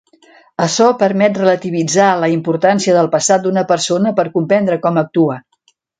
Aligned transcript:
Açò 0.63 0.85
permet 1.01 1.35
relativitzar 1.41 2.07
la 2.23 2.29
importància 2.37 2.95
del 2.97 3.11
passat 3.17 3.45
d'una 3.45 3.65
persona 3.73 4.15
per 4.21 4.27
comprendre 4.39 4.79
com 4.87 4.99
actua. 5.03 5.37